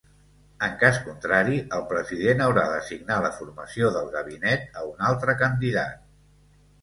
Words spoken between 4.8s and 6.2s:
a un altre candidat.